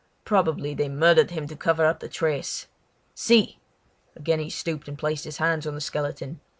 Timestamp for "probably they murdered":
0.25-1.29